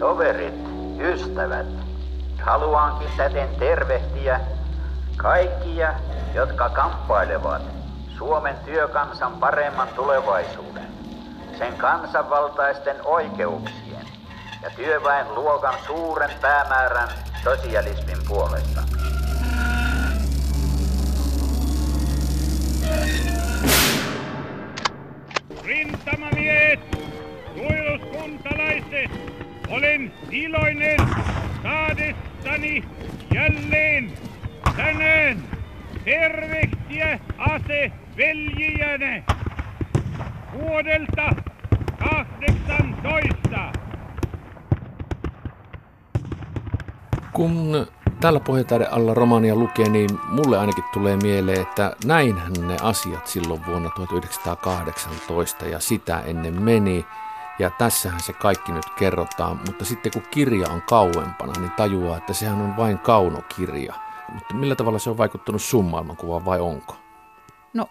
Toverit, 0.00 0.54
ystävät, 1.00 1.66
haluankin 2.42 3.08
täten 3.16 3.48
tervehtiä 3.58 4.40
kaikkia, 5.16 5.94
jotka 6.34 6.68
kamppailevat 6.68 7.62
Suomen 8.18 8.56
työkansan 8.64 9.32
paremman 9.32 9.88
tulevaisuuden, 9.88 10.86
sen 11.58 11.76
kansanvaltaisten 11.76 12.96
oikeuksien 13.04 14.06
ja 14.62 14.70
työväen 14.76 15.34
luokan 15.34 15.74
suuren 15.86 16.30
päämäärän 16.40 17.08
sosialismin 17.44 18.18
puolesta. 18.28 18.80
Rintamamiehet, 25.64 26.80
suojeluskuntalaiset, 27.54 29.39
olen 29.70 30.12
iloinen 30.30 30.98
saadessani 31.62 32.84
jälleen 33.34 34.12
tänään 34.76 35.42
tervehtiä 36.04 37.20
ase 37.38 37.92
veljiänne 38.16 39.24
vuodelta 40.60 41.34
18. 41.98 43.72
Kun 47.32 47.86
tällä 48.20 48.40
pohjataiden 48.40 48.92
alla 48.92 49.14
romania 49.14 49.54
lukee, 49.56 49.88
niin 49.88 50.10
mulle 50.28 50.58
ainakin 50.58 50.84
tulee 50.92 51.16
mieleen, 51.16 51.60
että 51.60 51.96
näinhän 52.04 52.52
ne 52.68 52.76
asiat 52.82 53.26
silloin 53.26 53.66
vuonna 53.66 53.90
1918 53.90 55.66
ja 55.66 55.80
sitä 55.80 56.20
ennen 56.20 56.62
meni. 56.62 57.06
Ja 57.60 57.70
tässähän 57.70 58.20
se 58.20 58.32
kaikki 58.32 58.72
nyt 58.72 58.90
kerrotaan, 58.98 59.60
mutta 59.66 59.84
sitten 59.84 60.12
kun 60.12 60.22
kirja 60.30 60.68
on 60.68 60.82
kauempana, 60.82 61.52
niin 61.60 61.70
tajuaa, 61.70 62.16
että 62.16 62.32
sehän 62.32 62.60
on 62.60 62.76
vain 62.76 62.98
kaunokirja. 62.98 63.94
Mutta 64.34 64.54
millä 64.54 64.74
tavalla 64.76 64.98
se 64.98 65.10
on 65.10 65.18
vaikuttanut 65.18 65.62
sun 65.62 65.84
maailmankuvaan 65.84 66.44
vai 66.44 66.60
onko? 66.60 66.96
No 67.74 67.88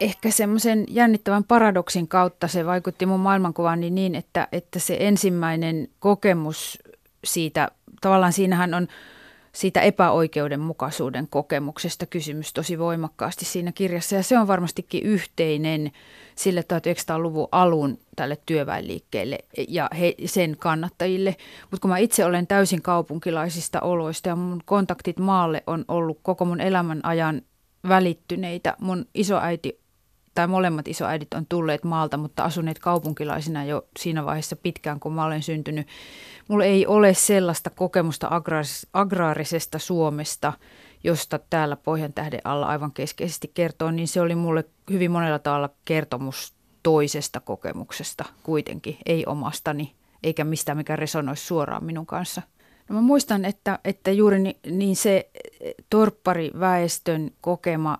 ehkä 0.00 0.30
semmoisen 0.30 0.84
jännittävän 0.88 1.44
paradoksin 1.44 2.08
kautta 2.08 2.48
se 2.48 2.66
vaikutti 2.66 3.06
mun 3.06 3.20
maailmankuvaan 3.20 3.80
niin, 3.80 4.14
että, 4.14 4.48
että 4.52 4.78
se 4.78 4.96
ensimmäinen 5.00 5.88
kokemus 5.98 6.78
siitä, 7.24 7.68
tavallaan 8.00 8.32
siinähän 8.32 8.74
on 8.74 8.88
siitä 9.52 9.80
epäoikeudenmukaisuuden 9.80 11.28
kokemuksesta 11.30 12.06
kysymys 12.06 12.52
tosi 12.52 12.78
voimakkaasti 12.78 13.44
siinä 13.44 13.72
kirjassa. 13.72 14.16
Ja 14.16 14.22
se 14.22 14.38
on 14.38 14.48
varmastikin 14.48 15.02
yhteinen 15.02 15.90
sille 16.34 16.60
1900-luvun 16.60 17.48
alun 17.52 17.98
tälle 18.16 18.38
työväenliikkeelle 18.46 19.38
ja 19.68 19.90
he, 20.00 20.14
sen 20.24 20.56
kannattajille. 20.58 21.36
Mutta 21.62 21.82
kun 21.82 21.90
mä 21.90 21.98
itse 21.98 22.24
olen 22.24 22.46
täysin 22.46 22.82
kaupunkilaisista 22.82 23.80
oloista 23.80 24.28
ja 24.28 24.36
mun 24.36 24.62
kontaktit 24.64 25.18
maalle 25.18 25.62
on 25.66 25.84
ollut 25.88 26.18
koko 26.22 26.44
mun 26.44 26.60
elämän 26.60 27.00
ajan 27.02 27.42
välittyneitä. 27.88 28.76
Mun 28.80 29.06
isoäiti 29.14 29.79
tai 30.40 30.46
molemmat 30.46 30.88
isoäidit 30.88 31.34
on 31.34 31.46
tulleet 31.46 31.84
maalta, 31.84 32.16
mutta 32.16 32.44
asuneet 32.44 32.78
kaupunkilaisina 32.78 33.64
jo 33.64 33.86
siinä 33.98 34.24
vaiheessa 34.24 34.56
pitkään, 34.56 35.00
kun 35.00 35.12
mä 35.12 35.24
olen 35.24 35.42
syntynyt. 35.42 35.86
Mulla 36.48 36.64
ei 36.64 36.86
ole 36.86 37.14
sellaista 37.14 37.70
kokemusta 37.70 38.28
agraaris- 38.28 38.88
agraarisesta 38.92 39.78
Suomesta, 39.78 40.52
josta 41.04 41.38
täällä 41.50 41.76
Pohjan 41.76 42.12
tähden 42.12 42.40
alla 42.44 42.66
aivan 42.66 42.92
keskeisesti 42.92 43.50
kertoo, 43.54 43.90
niin 43.90 44.08
se 44.08 44.20
oli 44.20 44.34
mulle 44.34 44.64
hyvin 44.90 45.10
monella 45.10 45.38
tavalla 45.38 45.70
kertomus 45.84 46.54
toisesta 46.82 47.40
kokemuksesta 47.40 48.24
kuitenkin, 48.42 48.96
ei 49.06 49.26
omastani, 49.26 49.94
eikä 50.22 50.44
mistään 50.44 50.78
mikä 50.78 50.96
resonoisi 50.96 51.46
suoraan 51.46 51.84
minun 51.84 52.06
kanssa. 52.06 52.42
No 52.88 52.94
mä 52.94 53.00
muistan, 53.00 53.44
että, 53.44 53.78
että 53.84 54.10
juuri 54.10 54.38
niin 54.70 54.96
se 54.96 55.30
torppariväestön 55.90 57.30
kokema 57.40 57.98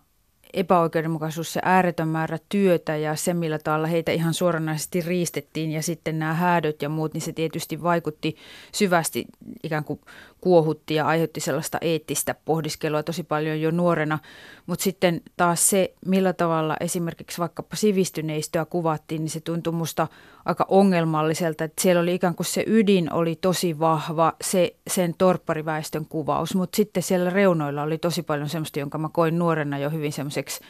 epäoikeudenmukaisuus, 0.53 1.53
se 1.53 1.61
ääretön 1.65 2.09
määrä 2.09 2.39
työtä 2.49 2.97
ja 2.97 3.17
se, 3.17 3.35
millä 3.35 3.59
tavalla 3.59 3.87
heitä 3.87 4.13
ihan 4.13 4.35
suoranaisesti 4.35 5.01
riistettiin 5.01 5.73
ja 5.73 5.83
sitten 5.83 6.19
nämä 6.19 6.35
häädöt 6.35 6.83
ja 6.83 6.89
muut, 6.89 7.15
niin 7.15 7.23
se 7.23 7.33
tietysti 7.33 7.83
vaikutti 7.83 8.37
syvästi, 8.73 9.27
ikään 9.63 9.85
kuin 9.85 10.01
kuohutti 10.41 10.95
ja 10.95 11.07
aiheutti 11.07 11.41
sellaista 11.41 11.79
eettistä 11.81 12.35
pohdiskelua 12.45 13.03
tosi 13.03 13.23
paljon 13.23 13.61
jo 13.61 13.71
nuorena. 13.71 14.19
Mutta 14.67 14.83
sitten 14.83 15.21
taas 15.37 15.71
se, 15.71 15.95
millä 16.07 16.33
tavalla 16.33 16.77
esimerkiksi 16.81 17.39
vaikkapa 17.39 17.77
sivistyneistöä 17.77 18.65
kuvattiin, 18.65 19.21
niin 19.21 19.31
se 19.31 19.41
tuntui 19.41 19.73
musta 19.73 20.09
aika 20.45 20.67
ongelmalliselta. 20.69 21.65
Että 21.65 21.83
siellä 21.83 22.03
oli 22.03 22.15
ikään 22.15 22.35
kuin 22.35 22.47
se 22.47 22.65
ydin 22.67 23.13
oli 23.13 23.37
tosi 23.37 23.79
vahva, 23.79 24.33
se, 24.43 24.77
sen 24.87 25.15
torppariväestön 25.19 26.07
kuvaus, 26.07 26.55
mutta 26.55 26.77
sitten 26.77 27.03
siellä 27.03 27.31
reunoilla 27.31 27.83
oli 27.83 27.99
tosi 27.99 28.23
paljon 28.23 28.49
semmoista, 28.49 28.79
jonka 28.79 28.99
mä 28.99 29.09
koin 29.13 29.39
nuorena 29.39 29.79
jo 29.79 29.91
hyvin 29.91 30.13
semmoiseksi 30.13 30.61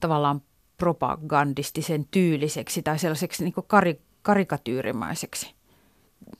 tavallaan 0.00 0.40
propagandistisen 0.76 2.06
tyyliseksi 2.10 2.82
tai 2.82 2.98
sellaiseksi 2.98 3.44
niin 3.44 3.54
kari, 3.66 4.00
karikatyyrimäiseksi 4.22 5.57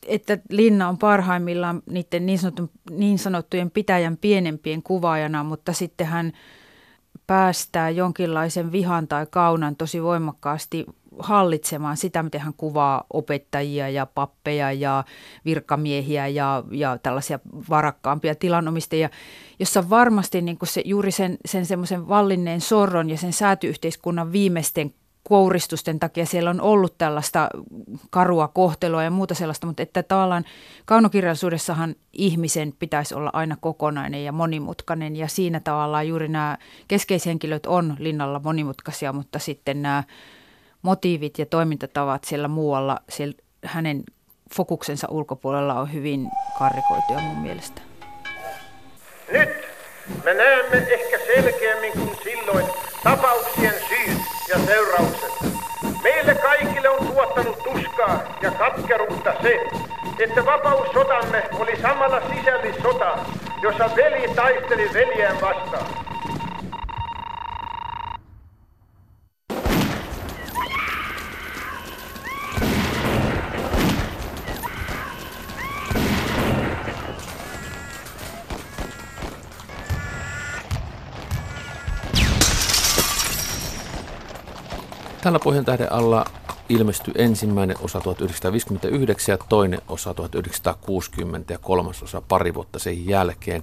että 0.07 0.39
Linna 0.51 0.89
on 0.89 0.99
parhaimmillaan 0.99 1.83
niiden 1.91 2.27
niin, 2.27 2.39
sanottu, 2.39 2.71
niin 2.91 3.19
sanottujen 3.19 3.71
pitäjän 3.71 4.17
pienempien 4.17 4.83
kuvaajana, 4.83 5.45
mutta 5.45 5.73
sitten 5.73 6.07
hän 6.07 6.33
päästää 7.27 7.91
jonkinlaisen 7.91 8.73
vihan 8.73 9.09
tai 9.09 9.27
kaunan 9.31 9.77
tosi 9.77 10.03
voimakkaasti 10.03 10.87
hallitsemaan 11.19 11.97
sitä, 11.97 12.23
miten 12.23 12.41
hän 12.41 12.55
kuvaa 12.57 13.05
opettajia 13.13 13.89
ja 13.89 14.07
pappeja 14.07 14.73
ja 14.73 15.05
virkamiehiä 15.45 16.27
ja, 16.27 16.65
ja 16.71 16.99
tällaisia 17.03 17.39
varakkaampia 17.71 18.35
tilanomistajia, 18.35 19.11
jossa 19.59 19.91
varmasti 19.91 20.43
niin 20.43 20.59
se, 20.65 20.83
juuri 20.85 21.11
sen, 21.11 21.37
sen 21.45 21.67
semmoisen 21.67 22.09
vallinneen 22.09 22.61
sorron 22.61 23.11
ja 23.11 23.17
sen 23.17 23.33
säätyyhteiskunnan 23.33 24.33
viimeisten 24.33 24.95
kouristusten 25.29 25.99
takia 25.99 26.27
siellä 26.27 26.51
on 26.51 26.61
ollut 26.61 26.99
tällaista 26.99 27.49
karua 28.11 28.49
kohtelua 28.49 29.03
ja 29.03 29.11
muuta 29.11 29.35
sellaista, 29.35 29.67
mutta 29.67 29.83
että 29.83 30.03
tavallaan 30.03 30.45
kaunokirjallisuudessahan 30.85 31.95
ihmisen 32.13 32.75
pitäisi 32.79 33.15
olla 33.15 33.31
aina 33.33 33.57
kokonainen 33.61 34.25
ja 34.25 34.33
monimutkainen 34.33 35.17
ja 35.17 35.29
siinä 35.29 35.61
tavallaan 35.61 36.09
juuri 36.09 36.29
nämä 36.29 36.59
keskeishenkilöt 36.89 37.67
on 37.67 37.97
linnalla 37.99 38.41
monimutkaisia, 38.45 39.13
mutta 39.13 39.39
sitten 39.39 39.83
nämä 39.83 40.05
motiivit 40.83 41.39
ja 41.39 41.47
toimintatavat 41.47 42.25
siellä 42.25 42.49
muualla, 42.49 43.01
siellä 43.09 43.35
hänen 43.65 44.05
fokuksensa 44.55 45.07
ulkopuolella 45.11 45.81
on 45.81 45.93
hyvin 45.93 46.29
karikoituja 46.59 47.21
mun 47.21 47.39
mielestä. 47.39 47.83
Nyt 49.33 49.49
me 50.25 50.35
näemme 50.35 50.77
ehkä 50.77 51.19
selkeämmin 51.35 51.93
kuin 51.93 52.19
silloin 52.25 52.67
tapauksien 53.05 53.75
syyt 53.89 54.18
ja 54.49 54.59
seuraukset. 54.67 55.33
Meille 56.03 56.35
kaikille 56.35 56.89
on 56.89 57.07
tuottanut 57.07 57.59
tuskaa 57.59 58.23
ja 58.43 58.51
katkeruutta 58.51 59.33
se, 59.43 59.61
että 60.19 60.47
vapaussotamme 60.47 61.43
oli 61.59 61.77
samalla 61.83 62.21
sisällissota, 62.35 63.19
jossa 63.63 63.91
veli 63.97 64.35
taisteli 64.35 64.91
veljään 64.93 65.41
vastaan. 65.41 65.87
Tällä 85.29 85.39
pohjan 85.39 85.65
tähden 85.65 85.93
alla 85.93 86.25
ilmestyi 86.69 87.15
ensimmäinen 87.17 87.77
osa 87.81 88.01
1959 88.01 89.33
ja 89.33 89.39
toinen 89.49 89.81
osa 89.89 90.15
1960 90.15 91.53
ja 91.53 91.59
kolmas 91.59 92.03
osa 92.03 92.21
pari 92.21 92.55
vuotta 92.55 92.79
sen 92.79 93.07
jälkeen. 93.07 93.63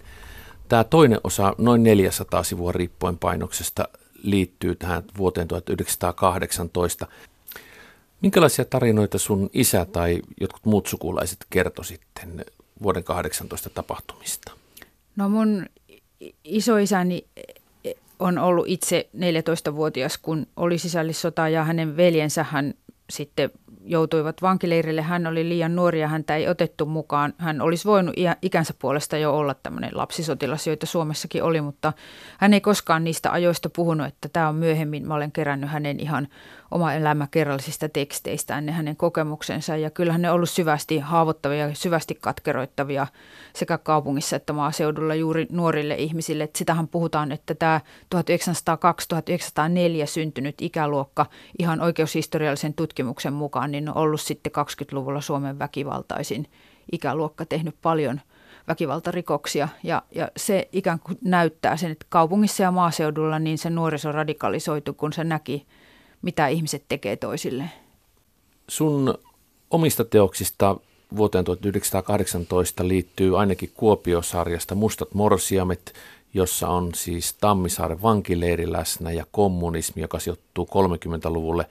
Tämä 0.68 0.84
toinen 0.84 1.20
osa, 1.24 1.56
noin 1.58 1.84
400 1.84 2.44
sivua 2.44 2.72
riippuen 2.72 3.18
painoksesta, 3.18 3.88
liittyy 4.24 4.76
tähän 4.76 5.04
vuoteen 5.18 5.48
1918. 5.48 7.08
Minkälaisia 8.22 8.66
tarinoita 8.66 9.18
sun 9.18 9.50
isä 9.54 9.86
tai 9.86 10.22
jotkut 10.42 10.66
muut 10.66 10.88
sukulaiset 10.88 11.46
kertoi 11.50 11.86
sitten 11.86 12.46
vuoden 12.84 13.04
18 13.04 13.70
tapahtumista? 13.70 14.52
No 15.16 15.30
mun 15.30 15.66
isoisäni 16.44 17.26
on 18.20 18.38
ollut 18.38 18.66
itse 18.68 19.10
14-vuotias, 19.18 20.18
kun 20.18 20.48
oli 20.56 20.78
sisällissota 20.78 21.50
ja 21.50 21.64
hänen 21.64 21.98
veljensä 21.98 22.44
hän 22.44 22.74
sitten 23.10 23.50
joutuivat 23.86 24.42
vankileirille. 24.42 25.02
Hän 25.02 25.28
oli 25.28 25.50
liian 25.50 25.76
nuori 25.76 26.02
ja 26.02 26.08
häntä 26.08 26.36
ei 26.36 26.48
otettu 26.48 26.86
mukaan. 26.86 27.34
Hän 27.38 27.62
olisi 27.62 27.86
voinut 27.86 28.16
ikänsä 28.42 28.74
puolesta 28.80 29.18
jo 29.18 29.38
olla 29.38 29.54
tämmöinen 29.54 29.98
lapsisotilas, 29.98 30.68
joita 30.68 30.86
Suomessakin 30.86 31.44
oli, 31.44 31.62
mutta 31.62 31.94
hän 32.38 32.54
ei 32.54 32.62
koskaan 32.62 33.04
niistä 33.04 33.32
ajoista 33.32 33.70
puhunut, 33.70 34.08
että 34.08 34.30
tämä 34.30 34.50
on 34.50 34.56
myöhemmin. 34.56 35.08
Mä 35.08 35.14
olen 35.14 35.32
kerännyt 35.32 35.70
hänen 35.70 36.00
ihan 36.00 36.28
oma 36.72 36.94
elämäkerrallisista 36.94 37.90
teksteistään 37.90 38.66
ne 38.66 38.72
hänen 38.72 38.96
kokemuksensa. 38.96 39.78
Ja 39.78 39.90
kyllähän 39.90 40.22
ne 40.22 40.30
on 40.30 40.36
ollut 40.36 40.50
syvästi 40.50 41.00
haavoittavia 41.00 41.68
ja 41.68 41.76
syvästi 41.76 42.18
katkeroittavia 42.22 43.08
sekä 43.54 43.78
kaupungissa 43.78 44.36
että 44.36 44.54
maaseudulla 44.54 45.16
juuri 45.16 45.48
nuorille 45.52 45.96
ihmisille. 45.96 46.44
Et 46.44 46.56
sitähän 46.56 46.88
puhutaan, 46.88 47.32
että 47.32 47.56
tämä 47.56 47.82
1902-1904 48.16 50.06
syntynyt 50.06 50.56
ikäluokka 50.62 51.26
ihan 51.60 51.82
oikeushistoriallisen 51.82 52.74
tutkimuksen 52.74 53.34
mukaan 53.34 53.72
niin 53.72 53.90
on 53.90 53.98
ollut 53.98 54.22
sitten 54.22 54.52
20-luvulla 54.52 55.22
Suomen 55.22 55.60
väkivaltaisin 55.60 56.48
ikäluokka 56.92 57.46
tehnyt 57.46 57.76
paljon 57.82 58.22
väkivaltarikoksia 58.68 59.68
ja, 59.84 60.02
ja 60.16 60.32
se 60.38 60.70
ikään 60.72 61.00
kuin 61.00 61.18
näyttää 61.24 61.78
sen, 61.78 61.92
että 61.92 62.06
kaupungissa 62.10 62.64
ja 62.64 62.72
maaseudulla 62.72 63.40
niin 63.40 63.58
se 63.58 63.70
nuoriso 63.70 64.12
radikalisoitu, 64.12 64.94
kun 64.94 65.14
se 65.14 65.24
näki, 65.24 65.68
mitä 66.26 66.48
ihmiset 66.48 66.84
tekee 66.90 67.16
toisilleen. 67.16 67.72
Sun 68.68 69.18
omista 69.70 70.06
teoksista 70.06 70.78
vuoteen 71.18 71.46
1918 71.46 72.88
liittyy 72.88 73.40
ainakin 73.40 73.72
Kuopiosarjasta 73.74 74.76
Mustat 74.76 75.14
morsiamet, 75.14 75.94
jossa 76.34 76.68
on 76.68 76.96
siis 76.96 77.34
Tammisaaren 77.34 78.02
vankileiri 78.02 78.72
läsnä 78.72 79.12
ja 79.12 79.26
kommunismi, 79.32 80.02
joka 80.02 80.20
sijoittuu 80.20 80.68
30-luvulle. 80.72 81.66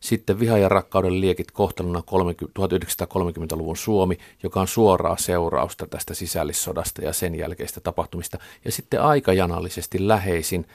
Sitten 0.00 0.40
Viha 0.40 0.58
ja 0.58 0.68
rakkauden 0.68 1.20
liekit 1.20 1.50
kohtalona 1.50 2.00
1930-luvun 2.00 3.76
Suomi, 3.76 4.18
joka 4.42 4.60
on 4.60 4.68
suoraa 4.68 5.16
seurausta 5.16 5.86
tästä 5.86 6.14
sisällissodasta 6.14 7.04
ja 7.04 7.12
sen 7.12 7.34
jälkeistä 7.34 7.80
tapahtumista. 7.80 8.38
Ja 8.64 8.72
sitten 8.72 9.02
aikajanallisesti 9.02 10.08
läheisin 10.08 10.66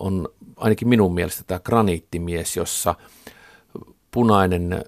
on 0.00 0.28
ainakin 0.56 0.88
minun 0.88 1.14
mielestä 1.14 1.42
tämä 1.46 1.60
graniittimies, 1.60 2.56
jossa 2.56 2.94
punainen 4.10 4.84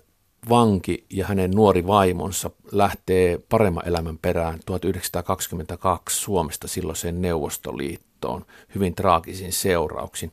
vanki 0.49 1.07
ja 1.11 1.27
hänen 1.27 1.51
nuori 1.51 1.87
vaimonsa 1.87 2.51
lähtee 2.73 3.39
paremman 3.49 3.89
elämän 3.89 4.19
perään 4.19 4.61
1922 4.67 6.21
Suomesta 6.21 6.69
silloiseen 6.69 7.23
Neuvostoliittoon 7.23 8.47
hyvin 8.75 8.95
traagisin 8.95 9.53
seurauksin. 9.53 10.33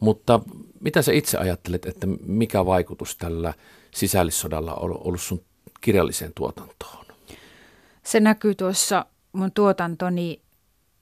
Mutta 0.00 0.40
mitä 0.80 1.02
sä 1.02 1.12
itse 1.12 1.38
ajattelet, 1.38 1.86
että 1.86 2.06
mikä 2.26 2.66
vaikutus 2.66 3.16
tällä 3.16 3.54
sisällissodalla 3.94 4.74
on 4.74 5.06
ollut 5.06 5.20
sun 5.20 5.44
kirjalliseen 5.80 6.32
tuotantoon? 6.34 7.06
Se 8.02 8.20
näkyy 8.20 8.54
tuossa 8.54 9.06
mun 9.32 9.52
tuotantoni 9.52 10.40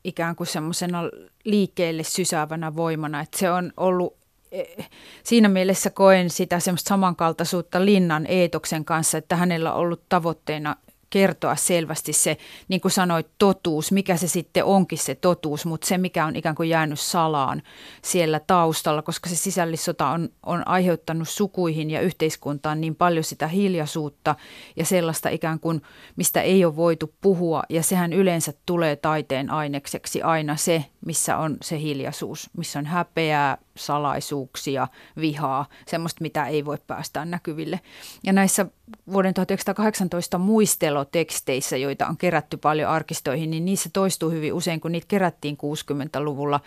ikään 0.08 0.36
kuin 0.36 0.46
semmoisena 0.46 1.02
liikkeelle 1.44 2.02
sysäävänä 2.02 2.76
voimana, 2.76 3.20
että 3.20 3.38
se 3.38 3.50
on 3.50 3.72
ollut 3.76 4.16
eh, 4.52 4.88
siinä 5.24 5.48
mielessä 5.48 5.90
koen 5.90 6.30
sitä 6.30 6.60
semmoista 6.60 6.88
samankaltaisuutta 6.88 7.84
Linnan 7.84 8.26
eetoksen 8.26 8.84
kanssa, 8.84 9.18
että 9.18 9.36
hänellä 9.36 9.72
on 9.72 9.80
ollut 9.80 10.02
tavoitteena 10.08 10.76
kertoa 11.10 11.56
selvästi 11.56 12.12
se, 12.12 12.36
niin 12.68 12.80
kuin 12.80 12.92
sanoit, 12.92 13.26
totuus, 13.38 13.92
mikä 13.92 14.16
se 14.16 14.28
sitten 14.28 14.64
onkin 14.64 14.98
se 14.98 15.14
totuus, 15.14 15.66
mutta 15.66 15.86
se, 15.86 15.98
mikä 15.98 16.26
on 16.26 16.36
ikään 16.36 16.54
kuin 16.54 16.68
jäänyt 16.68 17.00
salaan 17.00 17.62
siellä 18.02 18.40
taustalla, 18.40 19.02
koska 19.02 19.28
se 19.28 19.36
sisällissota 19.36 20.08
on, 20.08 20.28
on 20.46 20.68
aiheuttanut 20.68 21.28
sukuihin 21.28 21.90
ja 21.90 22.00
yhteiskuntaan 22.00 22.80
niin 22.80 22.94
paljon 22.94 23.24
sitä 23.24 23.48
hiljaisuutta 23.48 24.36
ja 24.76 24.84
sellaista 24.84 25.28
ikään 25.28 25.60
kuin, 25.60 25.82
mistä 26.16 26.42
ei 26.42 26.64
ole 26.64 26.76
voitu 26.76 27.14
puhua, 27.20 27.62
ja 27.68 27.82
sehän 27.82 28.12
yleensä 28.12 28.52
tulee 28.66 28.96
taiteen 28.96 29.50
ainekseksi 29.50 30.22
aina 30.22 30.56
se, 30.56 30.84
missä 31.06 31.36
on 31.36 31.56
se 31.62 31.80
hiljaisuus, 31.80 32.50
missä 32.56 32.78
on 32.78 32.86
häpeää, 32.86 33.58
salaisuuksia, 33.78 34.88
vihaa, 35.20 35.66
semmoista, 35.86 36.22
mitä 36.22 36.46
ei 36.46 36.64
voi 36.64 36.78
päästää 36.86 37.24
näkyville. 37.24 37.80
Ja 38.24 38.32
näissä 38.32 38.66
vuoden 39.12 39.34
1918 39.34 40.38
muisteloteksteissä, 40.38 41.76
joita 41.76 42.06
on 42.06 42.16
kerätty 42.16 42.56
paljon 42.56 42.90
arkistoihin, 42.90 43.50
niin 43.50 43.64
niissä 43.64 43.90
toistuu 43.92 44.30
hyvin 44.30 44.52
usein, 44.52 44.80
kun 44.80 44.92
niitä 44.92 45.08
kerättiin 45.08 45.56
60-luvulla, 45.56 46.60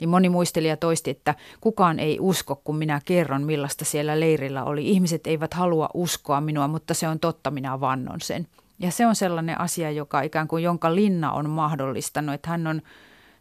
niin 0.00 0.08
moni 0.08 0.28
muistelija 0.28 0.76
toisti, 0.76 1.10
että 1.10 1.34
kukaan 1.60 1.98
ei 1.98 2.20
usko, 2.20 2.60
kun 2.64 2.76
minä 2.76 3.00
kerron, 3.04 3.42
millaista 3.42 3.84
siellä 3.84 4.20
leirillä 4.20 4.64
oli. 4.64 4.88
Ihmiset 4.88 5.26
eivät 5.26 5.54
halua 5.54 5.88
uskoa 5.94 6.40
minua, 6.40 6.68
mutta 6.68 6.94
se 6.94 7.08
on 7.08 7.20
totta, 7.20 7.50
minä 7.50 7.80
vannon 7.80 8.20
sen. 8.20 8.46
Ja 8.78 8.90
se 8.90 9.06
on 9.06 9.16
sellainen 9.16 9.60
asia, 9.60 9.90
joka 9.90 10.22
ikään 10.22 10.48
kuin 10.48 10.62
jonka 10.62 10.94
Linna 10.94 11.32
on 11.32 11.50
mahdollistanut, 11.50 12.34
että 12.34 12.50
hän 12.50 12.66
on 12.66 12.82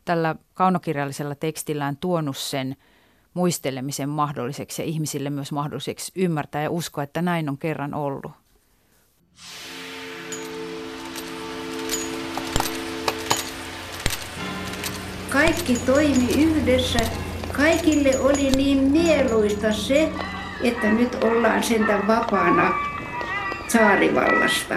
tällä 0.06 0.36
kaunokirjallisella 0.54 1.36
tekstillään 1.36 1.98
tuonut 1.98 2.38
sen 2.38 2.76
muistelemisen 3.34 4.10
mahdolliseksi 4.10 4.82
ja 4.82 4.86
ihmisille 4.86 5.30
myös 5.30 5.52
mahdolliseksi 5.52 6.12
ymmärtää 6.16 6.64
ja 6.64 6.70
uskoa, 6.70 7.04
että 7.04 7.22
näin 7.22 7.50
on 7.50 7.58
kerran 7.58 7.94
ollut. 7.94 8.32
Kaikki 15.30 15.76
toimi 15.86 16.44
yhdessä. 16.44 17.00
Kaikille 17.52 18.20
oli 18.20 18.52
niin 18.52 18.84
mieluista 18.84 19.74
se, 19.74 20.12
että 20.64 20.92
nyt 20.92 21.24
ollaan 21.24 21.64
sentään 21.64 22.08
vapaana 22.08 22.74
saarivallasta 23.68 24.76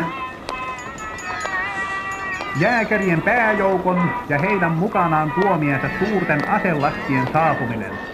jääkärien 2.60 3.22
pääjoukon 3.22 4.10
ja 4.28 4.38
heidän 4.38 4.72
mukanaan 4.72 5.32
tuomiensa 5.40 5.88
suurten 5.99 6.49
aselastien 6.49 7.28
saapuminen. 7.32 8.12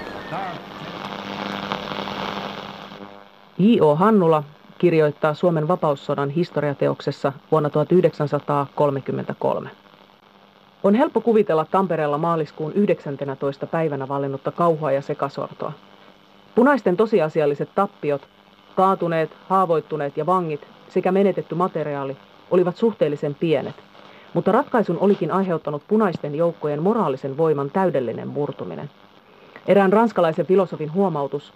J.O. 3.58 3.94
Hannula 3.94 4.44
kirjoittaa 4.78 5.34
Suomen 5.34 5.68
vapaussodan 5.68 6.30
historiateoksessa 6.30 7.32
vuonna 7.50 7.70
1933. 7.70 9.70
On 10.82 10.94
helppo 10.94 11.20
kuvitella 11.20 11.64
Tampereella 11.64 12.18
maaliskuun 12.18 12.72
19. 12.72 13.66
päivänä 13.66 14.08
vallinnutta 14.08 14.52
kauhua 14.52 14.92
ja 14.92 15.02
sekasortoa. 15.02 15.72
Punaisten 16.54 16.96
tosiasialliset 16.96 17.68
tappiot, 17.74 18.28
kaatuneet, 18.76 19.30
haavoittuneet 19.48 20.16
ja 20.16 20.26
vangit 20.26 20.68
sekä 20.88 21.12
menetetty 21.12 21.54
materiaali 21.54 22.16
olivat 22.50 22.76
suhteellisen 22.76 23.34
pienet, 23.34 23.76
mutta 24.34 24.52
ratkaisun 24.52 24.98
olikin 24.98 25.30
aiheuttanut 25.30 25.82
punaisten 25.88 26.34
joukkojen 26.34 26.82
moraalisen 26.82 27.36
voiman 27.36 27.70
täydellinen 27.70 28.28
murtuminen. 28.28 28.90
Erään 29.68 29.92
ranskalaisen 29.92 30.46
filosofin 30.46 30.92
huomautus, 30.92 31.52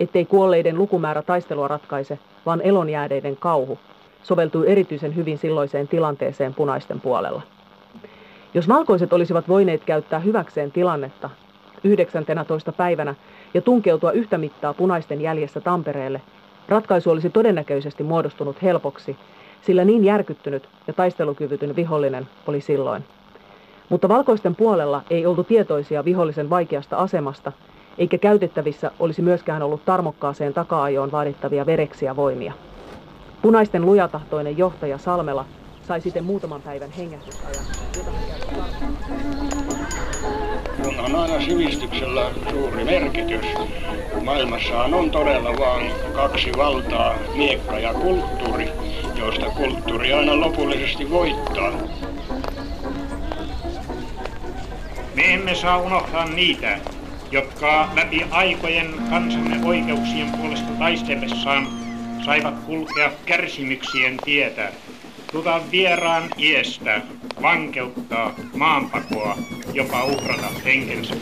ettei 0.00 0.24
kuolleiden 0.24 0.78
lukumäärä 0.78 1.22
taistelua 1.22 1.68
ratkaise, 1.68 2.18
vaan 2.46 2.60
elonjäädeiden 2.60 3.36
kauhu, 3.36 3.78
soveltuu 4.22 4.62
erityisen 4.62 5.16
hyvin 5.16 5.38
silloiseen 5.38 5.88
tilanteeseen 5.88 6.54
punaisten 6.54 7.00
puolella. 7.00 7.42
Jos 8.54 8.68
valkoiset 8.68 9.12
olisivat 9.12 9.48
voineet 9.48 9.84
käyttää 9.84 10.18
hyväkseen 10.18 10.72
tilannetta 10.72 11.30
19. 11.84 12.72
päivänä 12.72 13.14
ja 13.54 13.62
tunkeutua 13.62 14.12
yhtä 14.12 14.38
mittaa 14.38 14.74
punaisten 14.74 15.20
jäljessä 15.20 15.60
Tampereelle, 15.60 16.20
ratkaisu 16.68 17.10
olisi 17.10 17.30
todennäköisesti 17.30 18.02
muodostunut 18.02 18.62
helpoksi 18.62 19.16
sillä 19.62 19.84
niin 19.84 20.04
järkyttynyt 20.04 20.68
ja 20.86 20.92
taistelukyvytön 20.92 21.76
vihollinen 21.76 22.28
oli 22.46 22.60
silloin. 22.60 23.04
Mutta 23.92 24.08
valkoisten 24.08 24.56
puolella 24.56 25.02
ei 25.10 25.26
oltu 25.26 25.44
tietoisia 25.44 26.04
vihollisen 26.04 26.50
vaikeasta 26.50 26.96
asemasta, 26.96 27.52
eikä 27.98 28.18
käytettävissä 28.18 28.90
olisi 28.98 29.22
myöskään 29.22 29.62
ollut 29.62 29.84
tarmokkaaseen 29.84 30.54
taka-ajoon 30.54 31.12
vaadittavia 31.12 31.66
vereksiä 31.66 32.16
voimia. 32.16 32.52
Punaisten 33.42 33.86
lujatahtoinen 33.86 34.58
johtaja 34.58 34.98
Salmela 34.98 35.44
sai 35.88 36.00
sitten 36.00 36.24
muutaman 36.24 36.62
päivän 36.62 36.90
hengähdysajan, 36.90 37.64
on 41.06 41.14
aina 41.16 41.40
sivistyksellä 41.40 42.30
suuri 42.50 42.84
merkitys. 42.84 43.46
Maailmassahan 44.24 44.94
on 44.94 45.10
todella 45.10 45.50
vain 45.58 45.92
kaksi 46.14 46.50
valtaa, 46.56 47.18
miekka 47.36 47.78
ja 47.78 47.94
kulttuuri 47.94 48.70
joista 49.14 49.50
kulttuuri 49.50 50.12
aina 50.12 50.40
lopullisesti 50.40 51.10
voittaa. 51.10 51.72
Me 55.14 55.34
emme 55.34 55.54
saa 55.54 55.78
unohtaa 55.78 56.24
niitä, 56.24 56.78
jotka 57.30 57.88
läpi 57.96 58.24
aikojen 58.30 58.94
kansamme 59.10 59.66
oikeuksien 59.66 60.32
puolesta 60.32 60.72
taistellessaan 60.78 61.68
saivat 62.24 62.58
kulkea 62.66 63.12
kärsimyksien 63.26 64.16
tietä, 64.24 64.72
tuta 65.32 65.60
vieraan 65.70 66.28
iestä, 66.38 67.00
vankeuttaa, 67.42 68.34
maanpakoa, 68.56 69.38
jopa 69.72 70.04
uhrata 70.04 70.48
henkensä. 70.64 71.14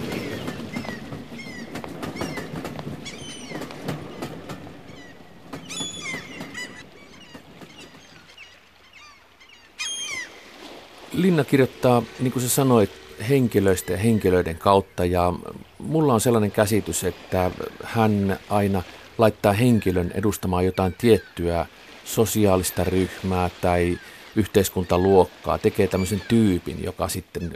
Linna 11.13 11.45
kirjoittaa, 11.45 12.03
niin 12.21 12.33
kuin 12.33 12.43
sä 12.43 12.49
sanoit, 12.49 13.10
henkilöistä 13.29 13.93
ja 13.93 13.99
henkilöiden 13.99 14.59
kautta 14.59 15.05
ja 15.05 15.33
mulla 15.79 16.15
on 16.15 16.21
sellainen 16.21 16.51
käsitys, 16.51 17.05
että 17.05 17.51
hän 17.85 18.39
aina 18.51 18.83
laittaa 19.19 19.53
henkilön 19.53 20.11
edustamaan 20.15 20.65
jotain 20.65 20.95
tiettyä 20.99 21.67
sosiaalista 22.05 22.85
ryhmää 22.85 23.51
tai 23.61 23.99
yhteiskuntaluokkaa, 24.37 25.59
tekee 25.59 25.87
tämmöisen 25.87 26.23
tyypin, 26.29 26.85
joka 26.85 27.09
sitten 27.09 27.53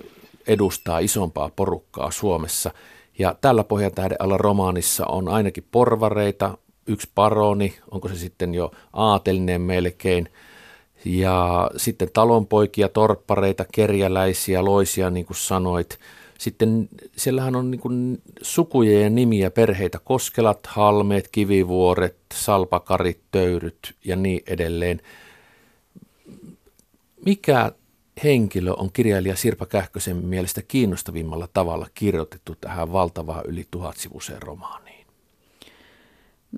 edustaa 0.46 0.98
isompaa 0.98 1.50
porukkaa 1.56 2.10
Suomessa. 2.10 2.70
Ja 3.18 3.34
tällä 3.40 3.64
Pohjantähden 3.64 4.16
alla 4.20 4.36
romaanissa 4.36 5.06
on 5.06 5.28
ainakin 5.28 5.64
porvareita, 5.70 6.58
yksi 6.86 7.10
paroni, 7.14 7.74
onko 7.90 8.08
se 8.08 8.16
sitten 8.16 8.54
jo 8.54 8.70
aatelinen 8.92 9.60
melkein, 9.60 10.28
ja 11.04 11.70
sitten 11.76 12.08
talonpoikia, 12.12 12.88
torppareita, 12.88 13.64
kerjäläisiä, 13.72 14.64
loisia, 14.64 15.10
niin 15.10 15.26
kuin 15.26 15.36
sanoit. 15.36 15.98
Sitten 16.38 16.88
siellähän 17.16 17.56
on 17.56 17.70
niin 17.70 17.80
kuin 17.80 18.22
sukuja 18.42 19.00
ja 19.00 19.10
nimiä, 19.10 19.50
perheitä, 19.50 19.98
Koskelat, 20.04 20.66
Halmeet, 20.66 21.28
Kivivuoret, 21.32 22.16
Salpakarit, 22.34 23.20
Töyryt 23.30 23.94
ja 24.04 24.16
niin 24.16 24.40
edelleen. 24.46 25.00
Mikä 27.26 27.72
henkilö 28.24 28.72
on 28.72 28.92
kirjailija 28.92 29.36
Sirpa 29.36 29.66
Kähkösen 29.66 30.16
mielestä 30.16 30.62
kiinnostavimmalla 30.62 31.48
tavalla 31.52 31.86
kirjoitettu 31.94 32.54
tähän 32.60 32.92
valtavaan 32.92 33.46
yli 33.46 33.66
tuhatsivuiseen 33.70 34.42
romaaniin? 34.42 35.06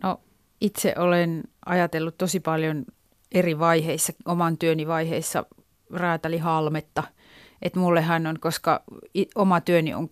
No 0.03 0.21
itse 0.61 0.95
olen 0.99 1.43
ajatellut 1.67 2.19
tosi 2.19 2.41
paljon 2.41 2.85
eri 3.33 3.59
vaiheissa, 3.59 4.13
oman 4.25 4.59
työni 4.59 4.87
vaiheissa 4.87 5.45
räätäli 5.93 6.39
Halmetta. 6.39 7.03
Että 7.63 7.81
mullehan 7.81 8.27
on, 8.27 8.41
koska 8.41 8.83
oma 9.35 9.61
työni 9.61 9.95
on 9.95 10.11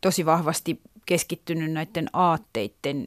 tosi 0.00 0.26
vahvasti 0.26 0.80
keskittynyt 1.06 1.72
näiden 1.72 2.08
aatteiden 2.12 3.06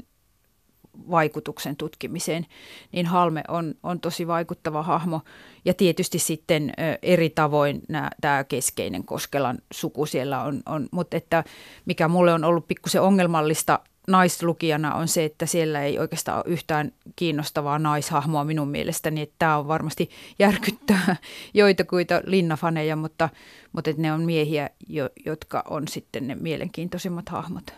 vaikutuksen 1.10 1.76
tutkimiseen, 1.76 2.46
niin 2.92 3.06
Halme 3.06 3.44
on, 3.48 3.76
on 3.84 4.00
tosi 4.00 4.28
vaikuttava 4.28 4.84
hahmo. 4.84 5.22
Ja 5.66 5.74
tietysti 5.74 6.20
sitten 6.20 6.74
eri 7.02 7.30
tavoin 7.30 7.82
tämä 8.22 8.44
keskeinen 8.44 9.04
Koskelan 9.04 9.58
suku 9.74 10.06
siellä 10.06 10.44
on, 10.44 10.62
on 10.66 10.88
mutta 10.92 11.18
että 11.18 11.44
mikä 11.86 12.08
mulle 12.08 12.34
on 12.34 12.44
ollut 12.44 12.68
pikkusen 12.68 13.02
ongelmallista 13.02 13.80
naislukijana 14.08 14.96
on 14.96 15.08
se, 15.08 15.26
että 15.26 15.46
siellä 15.46 15.84
ei 15.84 16.00
oikeastaan 16.00 16.38
ole 16.38 16.54
yhtään 16.54 16.92
kiinnostavaa 17.16 17.80
naishahmoa 17.80 18.44
minun 18.44 18.68
mielestäni. 18.68 19.22
Että 19.22 19.36
tämä 19.40 19.58
on 19.58 19.68
varmasti 19.68 20.10
järkyttää 20.40 21.16
joitakuita 21.54 22.22
linnafaneja, 22.26 22.96
mutta, 22.96 23.30
mutta 23.74 23.90
että 23.90 24.02
ne 24.02 24.14
on 24.14 24.22
miehiä, 24.22 24.70
jo, 24.88 25.10
jotka 25.26 25.64
on 25.70 25.88
sitten 25.88 26.28
ne 26.28 26.36
mielenkiintoisimmat 26.36 27.30
hahmot. 27.30 27.74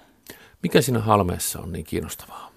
Mikä 0.63 0.81
siinä 0.81 0.99
Halmeessa 0.99 1.59
on 1.59 1.71
niin 1.71 1.85
kiinnostavaa? 1.85 2.53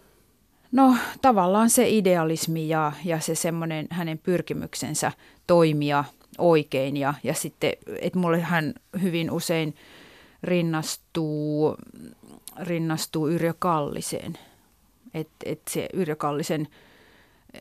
No 0.72 0.96
tavallaan 1.22 1.70
se 1.70 1.88
idealismi 1.88 2.68
ja, 2.68 2.92
ja 3.04 3.20
se 3.20 3.34
semmoinen 3.34 3.86
hänen 3.90 4.18
pyrkimyksensä 4.18 5.12
toimia 5.46 6.04
oikein 6.38 6.96
ja, 6.96 7.14
ja 7.22 7.34
sitten, 7.34 7.72
että 8.00 8.18
mulle 8.18 8.40
hän 8.40 8.74
hyvin 9.02 9.30
usein 9.30 9.74
rinnastuu 10.42 11.76
rinnastuu 12.60 13.28
Yrjö 13.28 13.54
Kalliseen. 13.58 14.38
Et, 15.14 15.28
et 15.44 15.60
se 15.70 15.88
Yrjö 15.92 16.16
Kallisen 16.16 16.68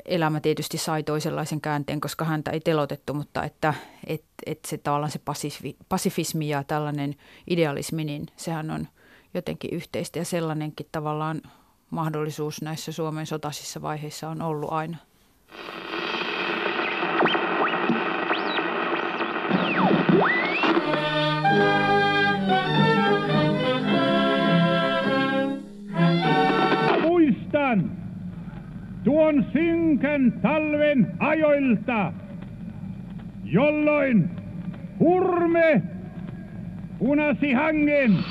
elämä 0.06 0.40
tietysti 0.40 0.78
sai 0.78 1.04
toisenlaisen 1.04 1.62
käänteen, 1.62 2.02
koska 2.02 2.26
häntä 2.26 2.52
ei 2.52 2.60
telotettu, 2.60 3.14
mutta 3.14 3.44
että 3.44 3.74
et, 4.08 4.24
et 4.46 4.60
se 4.68 4.78
tavallaan 4.78 5.12
se 5.12 5.20
pasifi, 5.20 5.76
pasifismi 5.90 6.50
ja 6.50 6.64
tällainen 6.64 7.16
idealismi, 7.50 8.04
niin 8.04 8.26
sehän 8.38 8.72
on 8.72 8.88
jotenkin 9.34 9.74
yhteistä 9.74 10.20
ja 10.20 10.26
sellainenkin 10.26 10.88
tavallaan 10.92 11.42
mahdollisuus 11.90 12.62
näissä 12.62 12.92
Suomen 12.92 13.26
sotasissa 13.26 13.82
vaiheissa 13.82 14.30
on 14.30 14.42
ollut 14.42 14.72
aina. 14.72 14.98
muistan 27.75 27.91
tuon 29.05 29.47
synkän 29.53 30.33
talven 30.43 31.07
ajoilta, 31.19 32.13
jolloin 33.45 34.31
hurme 35.01 35.83
punasi 36.99 37.53
hangen. 37.53 38.25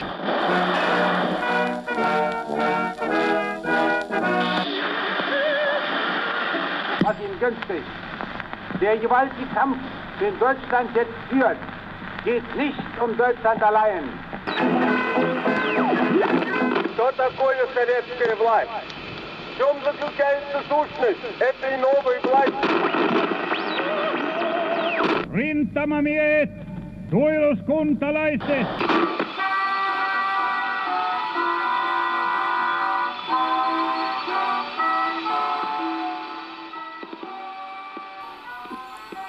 Martin 7.03 7.39
Göncke, 7.39 7.81
der 8.81 8.97
gewaltige 8.97 9.45
Kampf, 9.53 9.77
den 10.19 10.39
Deutschland 10.39 10.95
jetzt 10.95 11.13
führt, 11.29 11.57
geht 12.23 12.55
nicht 12.55 13.01
um 13.01 13.17
Deutschland 13.17 13.63
allein. 13.63 14.03
Что 16.93 17.11
такое 17.13 17.65
советская 17.73 18.35
власть? 18.35 19.02
В 19.53 19.57
чем 19.57 19.83
заключается 19.83 20.63
сущность 20.69 21.19
этой 21.39 21.77
новой 21.77 22.19
власти? 22.23 22.69
Rintamamiehet, 25.33 26.49
tuiluskuntalaiset, 27.09 28.67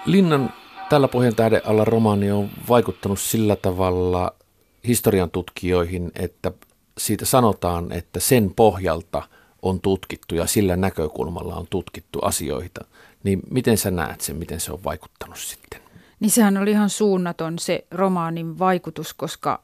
Linnan 0.07 0.53
tällä 0.89 1.09
pohjan 1.09 1.35
tähden 1.35 1.61
alla 1.65 1.85
romaani 1.85 2.31
on 2.33 2.51
vaikuttanut 2.69 3.21
sillä 3.21 3.57
tavalla 3.57 4.35
historian 4.87 5.31
tutkijoihin, 5.31 6.13
että 6.15 6.53
siitä 6.99 7.25
sanotaan, 7.25 7.93
että 7.93 8.21
sen 8.21 8.55
pohjalta – 8.57 9.33
on 9.70 9.82
tutkittu 9.82 10.36
ja 10.36 10.48
sillä 10.48 10.76
näkökulmalla 10.76 11.56
on 11.56 11.68
tutkittu 11.70 12.20
asioita, 12.20 12.86
niin 13.24 13.40
miten 13.52 13.78
sä 13.78 13.92
näet 13.92 14.22
sen, 14.22 14.36
miten 14.36 14.60
se 14.60 14.72
on 14.72 14.84
vaikuttanut 14.84 15.38
sitten? 15.38 15.82
Niin 16.20 16.32
sehän 16.32 16.58
oli 16.58 16.72
ihan 16.72 16.90
suunnaton 16.90 17.60
se 17.60 17.86
romaanin 17.92 18.60
vaikutus, 18.60 19.14
koska 19.14 19.64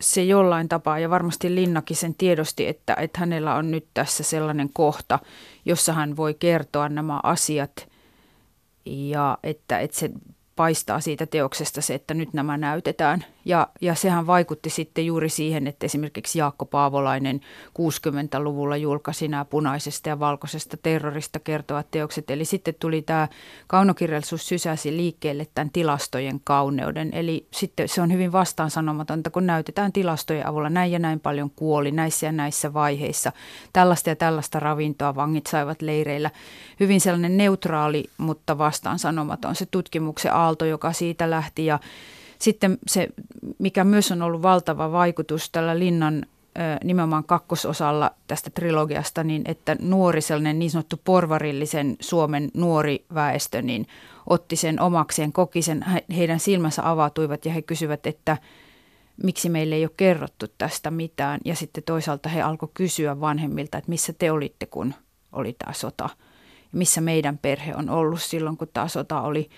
se 0.00 0.24
jollain 0.24 0.68
tapaa, 0.68 0.98
ja 0.98 1.10
varmasti 1.10 1.54
Linnakin 1.54 1.96
sen 1.96 2.14
tiedosti, 2.14 2.66
että, 2.66 2.94
että 2.94 3.20
hänellä 3.20 3.54
on 3.54 3.70
nyt 3.70 3.86
tässä 3.94 4.22
sellainen 4.22 4.70
kohta, 4.72 5.18
jossa 5.64 5.92
hän 5.92 6.16
voi 6.16 6.34
kertoa 6.34 6.88
nämä 6.88 7.20
asiat, 7.22 7.88
ja 8.86 9.38
että, 9.42 9.78
että 9.78 9.98
se 9.98 10.10
paistaa 10.56 11.00
siitä 11.00 11.26
teoksesta 11.26 11.80
se, 11.80 11.94
että 11.94 12.14
nyt 12.14 12.32
nämä 12.32 12.56
näytetään. 12.56 13.24
Ja, 13.48 13.68
ja 13.80 13.94
sehän 13.94 14.26
vaikutti 14.26 14.70
sitten 14.70 15.06
juuri 15.06 15.28
siihen, 15.28 15.66
että 15.66 15.86
esimerkiksi 15.86 16.38
Jaakko 16.38 16.64
Paavolainen 16.64 17.40
60-luvulla 17.68 18.76
julkaisi 18.76 19.28
nämä 19.28 19.44
punaisesta 19.44 20.08
ja 20.08 20.18
valkoisesta 20.18 20.76
terrorista 20.76 21.38
kertovat 21.38 21.90
teokset. 21.90 22.30
Eli 22.30 22.44
sitten 22.44 22.74
tuli 22.74 23.02
tämä 23.02 23.28
kaunokirjallisuus 23.66 24.48
sysäsi 24.48 24.96
liikkeelle 24.96 25.46
tämän 25.54 25.70
tilastojen 25.70 26.40
kauneuden. 26.44 27.10
Eli 27.12 27.46
sitten 27.50 27.88
se 27.88 28.02
on 28.02 28.12
hyvin 28.12 28.32
vastaansanomatonta, 28.32 29.30
kun 29.30 29.46
näytetään 29.46 29.92
tilastojen 29.92 30.46
avulla 30.46 30.70
näin 30.70 30.92
ja 30.92 30.98
näin 30.98 31.20
paljon 31.20 31.50
kuoli 31.50 31.90
näissä 31.90 32.26
ja 32.26 32.32
näissä 32.32 32.74
vaiheissa. 32.74 33.32
Tällaista 33.72 34.08
ja 34.08 34.16
tällaista 34.16 34.60
ravintoa 34.60 35.14
vangit 35.14 35.46
saivat 35.46 35.82
leireillä. 35.82 36.30
Hyvin 36.80 37.00
sellainen 37.00 37.36
neutraali, 37.36 38.04
mutta 38.18 38.58
vastaansanomaton 38.58 39.54
se 39.54 39.66
tutkimuksen 39.66 40.34
aalto, 40.34 40.64
joka 40.64 40.92
siitä 40.92 41.30
lähti 41.30 41.66
ja 41.66 41.78
sitten 42.38 42.78
se, 42.86 43.08
mikä 43.58 43.84
myös 43.84 44.12
on 44.12 44.22
ollut 44.22 44.42
valtava 44.42 44.92
vaikutus 44.92 45.50
tällä 45.50 45.78
Linnan 45.78 46.26
nimenomaan 46.84 47.24
kakkososalla 47.24 48.10
tästä 48.26 48.50
trilogiasta, 48.50 49.24
niin 49.24 49.42
että 49.44 49.76
nuori 49.80 50.20
sellainen 50.20 50.58
niin 50.58 50.70
sanottu 50.70 51.00
porvarillisen 51.04 51.96
Suomen 52.00 52.50
nuori 52.54 53.04
väestö, 53.14 53.62
niin 53.62 53.86
otti 54.26 54.56
sen 54.56 54.80
omakseen, 54.80 55.32
koki 55.32 55.62
sen, 55.62 55.84
heidän 56.16 56.40
silmänsä 56.40 56.90
avautuivat 56.90 57.44
ja 57.44 57.52
he 57.52 57.62
kysyvät, 57.62 58.06
että 58.06 58.36
miksi 59.22 59.48
meille 59.48 59.74
ei 59.74 59.84
ole 59.84 59.90
kerrottu 59.96 60.46
tästä 60.58 60.90
mitään. 60.90 61.40
Ja 61.44 61.54
sitten 61.54 61.84
toisaalta 61.84 62.28
he 62.28 62.42
alkoi 62.42 62.68
kysyä 62.74 63.20
vanhemmilta, 63.20 63.78
että 63.78 63.90
missä 63.90 64.12
te 64.12 64.32
olitte, 64.32 64.66
kun 64.66 64.94
oli 65.32 65.56
tämä 65.58 65.72
sota. 65.72 66.08
Missä 66.72 67.00
meidän 67.00 67.38
perhe 67.38 67.74
on 67.74 67.90
ollut 67.90 68.22
silloin, 68.22 68.56
kun 68.56 68.68
tämä 68.72 68.88
sota 68.88 69.20
oli. 69.20 69.50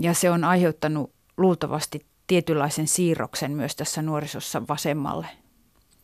Ja 0.00 0.14
se 0.14 0.30
on 0.30 0.44
aiheuttanut 0.44 1.12
luultavasti 1.36 2.06
tietynlaisen 2.28 2.86
siirroksen 2.86 3.50
myös 3.50 3.76
tässä 3.76 4.02
nuorisossa 4.02 4.62
vasemmalle. 4.68 5.26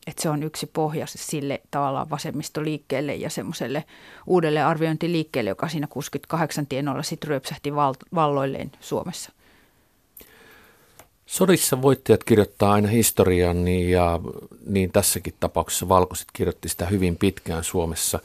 Että 0.06 0.22
se 0.22 0.28
on 0.28 0.42
yksi 0.42 0.66
pohja 0.66 1.06
sille 1.06 1.62
tavallaan 1.70 2.10
vasemmistoliikkeelle 2.10 3.14
ja 3.14 3.30
semmoiselle 3.30 3.84
uudelle 4.26 4.62
arviointiliikkeelle, 4.62 5.50
joka 5.50 5.68
siinä 5.68 5.86
68 5.86 6.66
tienoilla 6.66 7.02
sitten 7.02 7.28
ryöpsähti 7.28 7.74
val- 7.74 7.94
valloilleen 8.14 8.72
Suomessa. 8.80 9.32
Sodissa 11.26 11.82
voittajat 11.82 12.24
kirjoittaa 12.24 12.72
aina 12.72 12.88
historian 12.88 13.68
ja 13.68 14.20
niin 14.66 14.92
tässäkin 14.92 15.34
tapauksessa 15.40 15.88
valkoiset 15.88 16.26
kirjoitti 16.32 16.68
sitä 16.68 16.86
hyvin 16.86 17.16
pitkään 17.16 17.64
Suomessa. 17.64 18.18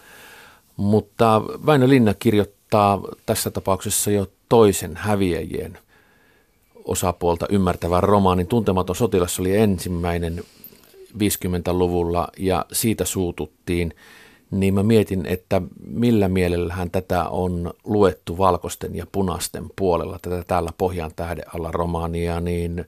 Mutta 0.77 1.41
Väinö 1.65 1.89
Linna 1.89 2.13
kirjoittaa 2.13 3.01
tässä 3.25 3.51
tapauksessa 3.51 4.11
jo 4.11 4.27
toisen 4.49 4.97
häviäjien 4.97 5.77
osapuolta 6.89 7.45
ymmärtävän 7.49 8.03
romaanin. 8.03 8.47
Tuntematon 8.47 8.95
sotilas 8.95 9.39
oli 9.39 9.57
ensimmäinen 9.57 10.43
50-luvulla 11.13 12.27
ja 12.37 12.65
siitä 12.71 13.05
suututtiin, 13.05 13.93
niin 14.51 14.73
mä 14.73 14.83
mietin, 14.83 15.25
että 15.25 15.61
millä 15.87 16.29
mielellähän 16.29 16.91
tätä 16.91 17.29
on 17.29 17.73
luettu 17.83 18.37
valkoisten 18.37 18.95
ja 18.95 19.05
punaisten 19.11 19.65
puolella, 19.75 20.19
tätä 20.21 20.43
täällä 20.47 20.69
Pohjan 20.77 21.11
tähden 21.15 21.55
alla 21.55 21.71
romaania, 21.71 22.39
niin 22.39 22.85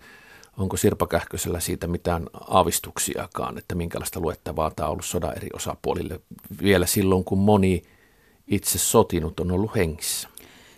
onko 0.58 0.78
Sirpa 0.78 1.08
Kähkösellä 1.08 1.60
siitä 1.60 1.88
mitään 1.88 2.28
aavistuksiakaan, 2.48 3.58
että 3.58 3.76
minkälaista 3.76 4.20
luettavaa 4.20 4.72
tämä 4.72 4.88
on 4.88 4.92
ollut 4.92 5.06
sodan 5.06 5.38
eri 5.38 5.50
osapuolille 5.54 6.20
vielä 6.62 6.86
silloin, 6.86 7.24
kun 7.24 7.38
moni 7.38 7.82
itse 8.48 8.80
sotinut 8.80 9.40
on 9.40 9.52
ollut 9.52 9.76
hengissä? 9.76 10.31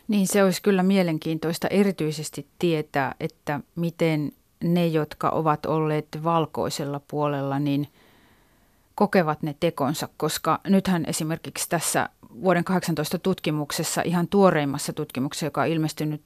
Niin 0.08 0.28
se 0.28 0.44
olisi 0.44 0.62
kyllä 0.62 0.84
mielenkiintoista 0.84 1.68
erityisesti 1.68 2.48
tietää, 2.60 3.16
että 3.20 3.60
miten 3.76 4.32
ne, 4.64 4.88
jotka 4.88 5.30
ovat 5.30 5.66
olleet 5.66 6.08
valkoisella 6.24 7.02
puolella, 7.08 7.60
niin 7.60 7.88
kokevat 8.96 9.42
ne 9.44 9.56
tekonsa, 9.60 10.10
koska 10.18 10.60
nythän 10.68 11.06
esimerkiksi 11.08 11.70
tässä 11.70 12.10
vuoden 12.42 12.64
18 12.64 13.20
tutkimuksessa, 13.20 14.02
ihan 14.06 14.28
tuoreimmassa 14.28 14.94
tutkimuksessa, 14.94 15.46
joka 15.46 15.62
on 15.62 15.68
ilmestynyt 15.68 16.22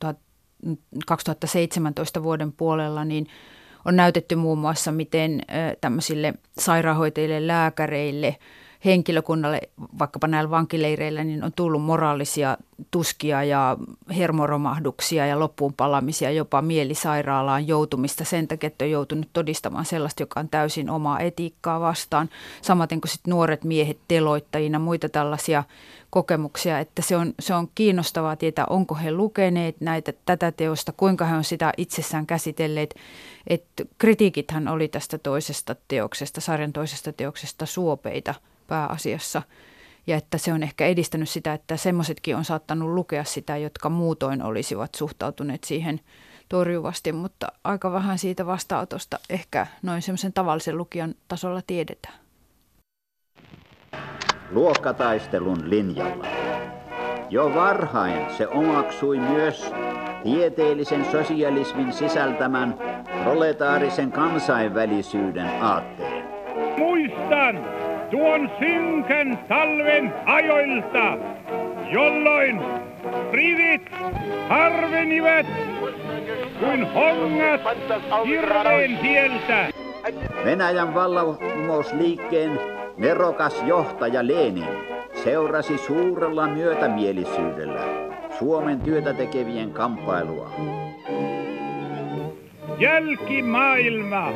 2017 1.06 2.24
vuoden 2.24 2.52
puolella, 2.52 3.06
niin 3.06 3.28
on 3.86 3.96
näytetty 3.96 4.36
muun 4.36 4.58
muassa, 4.58 4.92
miten 4.92 5.42
tämmöisille 5.82 6.34
sairaanhoitajille, 6.60 7.48
lääkäreille– 7.48 8.36
henkilökunnalle, 8.88 9.62
vaikkapa 10.00 10.28
näillä 10.28 10.50
vankileireillä, 10.50 11.24
niin 11.24 11.44
on 11.44 11.54
tullut 11.54 11.84
moraalisia 11.84 12.58
tuskia 12.92 13.44
ja 13.44 13.78
hermoromahduksia 14.18 15.28
ja 15.28 15.40
loppuun 15.40 15.74
palamisia, 15.74 16.32
jopa 16.32 16.62
mielisairaalaan 16.62 17.68
joutumista 17.68 18.26
sen 18.26 18.48
takia, 18.48 18.68
että 18.68 18.86
on 18.86 18.92
joutunut 18.92 19.30
todistamaan 19.34 19.86
sellaista, 19.86 20.24
joka 20.24 20.40
on 20.40 20.50
täysin 20.50 20.90
omaa 20.90 21.20
etiikkaa 21.20 21.80
vastaan. 21.80 22.30
Samaten 22.62 23.02
kuin 23.02 23.12
sit 23.12 23.28
nuoret 23.28 23.64
miehet 23.64 23.98
teloittajina, 24.08 24.80
muita 24.80 25.10
tällaisia 25.10 25.64
kokemuksia, 26.10 26.80
että 26.80 27.02
se 27.02 27.18
on, 27.18 27.34
se 27.40 27.54
on 27.54 27.68
kiinnostavaa 27.76 28.36
tietää, 28.36 28.66
onko 28.70 28.96
he 28.96 29.12
lukeneet 29.12 29.76
näitä, 29.80 30.14
tätä 30.26 30.52
teosta, 30.52 30.94
kuinka 30.98 31.26
he 31.26 31.36
on 31.36 31.44
sitä 31.44 31.74
itsessään 31.78 32.26
käsitelleet. 32.26 32.96
että 33.48 33.86
kritiikithän 33.98 34.68
oli 34.68 34.88
tästä 34.88 35.18
toisesta 35.18 35.76
teoksesta, 35.88 36.42
sarjan 36.42 36.74
toisesta 36.74 37.14
teoksesta 37.14 37.66
suopeita– 37.66 38.36
pääasiassa. 38.68 39.42
Ja 40.08 40.18
että 40.18 40.38
se 40.38 40.54
on 40.54 40.64
ehkä 40.64 40.86
edistänyt 40.86 41.30
sitä, 41.30 41.54
että 41.54 41.78
semmoisetkin 41.78 42.36
on 42.36 42.46
saattanut 42.46 42.90
lukea 42.90 43.24
sitä, 43.24 43.58
jotka 43.58 43.90
muutoin 43.90 44.42
olisivat 44.44 44.96
suhtautuneet 44.96 45.64
siihen 45.64 46.00
torjuvasti, 46.50 47.12
mutta 47.12 47.48
aika 47.64 47.92
vähän 47.92 48.20
siitä 48.20 48.46
vastaanotosta 48.46 49.20
ehkä 49.30 49.68
noin 49.82 50.02
semmoisen 50.02 50.34
tavallisen 50.34 50.78
lukijan 50.78 51.16
tasolla 51.28 51.62
tiedetään. 51.68 52.16
Luokkataistelun 54.52 55.70
linjalla. 55.70 56.26
Jo 57.30 57.56
varhain 57.56 58.36
se 58.38 58.48
omaksui 58.48 59.20
myös 59.20 59.72
tieteellisen 60.24 61.12
sosialismin 61.12 61.94
sisältämän 61.94 62.76
proletaarisen 63.24 64.12
kansainvälisyyden 64.12 65.64
aatteen. 65.64 66.07
Tuon 68.12 68.52
synkän 68.60 69.40
talven 69.48 70.14
ajoilta, 70.26 71.18
jolloin 71.92 72.62
rivit 73.32 73.82
harvenivat 74.50 75.46
kuin 76.60 76.88
hongat 76.94 77.62
hirveen 78.28 78.98
tieltä. 78.98 79.68
Venäjän 80.46 80.94
vallankumousliikkeen 80.94 82.60
nerokas 82.98 83.64
johtaja 83.66 84.28
Lenin 84.28 84.66
seurasi 85.24 85.78
suurella 85.78 86.48
myötämielisyydellä 86.48 87.82
Suomen 88.40 88.82
työtä 88.82 89.14
tekevien 89.14 89.72
kamppailua. 89.72 90.52
Jälkimaailma 92.80 94.32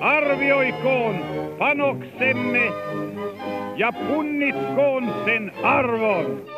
arvioikoon 0.00 1.14
panoksemme 1.58 2.72
ja 3.76 3.92
punnitkoon 3.92 5.14
sen 5.24 5.52
arvon. 5.62 6.51